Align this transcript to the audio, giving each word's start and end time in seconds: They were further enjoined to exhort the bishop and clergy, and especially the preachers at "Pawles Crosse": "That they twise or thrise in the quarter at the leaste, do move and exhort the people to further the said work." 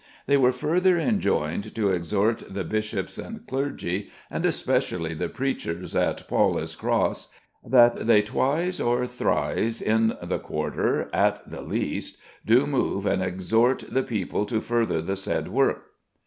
They 0.25 0.35
were 0.35 0.51
further 0.51 0.97
enjoined 0.97 1.75
to 1.75 1.89
exhort 1.91 2.51
the 2.51 2.63
bishop 2.63 3.07
and 3.23 3.45
clergy, 3.45 4.09
and 4.31 4.43
especially 4.47 5.13
the 5.13 5.29
preachers 5.29 5.95
at 5.95 6.27
"Pawles 6.27 6.73
Crosse": 6.75 7.27
"That 7.63 8.07
they 8.07 8.23
twise 8.23 8.79
or 8.79 9.05
thrise 9.05 9.79
in 9.79 10.17
the 10.19 10.39
quarter 10.39 11.07
at 11.13 11.47
the 11.47 11.61
leaste, 11.61 12.17
do 12.43 12.65
move 12.65 13.05
and 13.05 13.21
exhort 13.21 13.83
the 13.91 14.01
people 14.01 14.47
to 14.47 14.59
further 14.59 15.03
the 15.03 15.15
said 15.15 15.49
work." 15.49 15.91